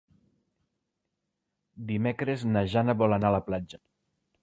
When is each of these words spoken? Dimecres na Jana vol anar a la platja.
Dimecres 1.91 2.49
na 2.57 2.67
Jana 2.75 2.99
vol 3.05 3.19
anar 3.19 3.33
a 3.33 3.39
la 3.41 3.47
platja. 3.53 3.85